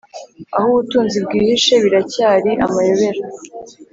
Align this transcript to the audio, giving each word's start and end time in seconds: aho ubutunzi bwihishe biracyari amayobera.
aho 0.55 0.65
ubutunzi 0.71 1.17
bwihishe 1.25 1.73
biracyari 1.83 2.51
amayobera. 2.65 3.21